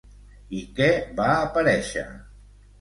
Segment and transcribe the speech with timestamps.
[0.59, 0.87] I què
[1.21, 2.09] va aparèixer?